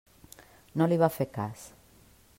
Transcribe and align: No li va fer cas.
No 0.81 0.87
li 0.93 0.97
va 1.03 1.11
fer 1.19 1.29
cas. 1.37 1.67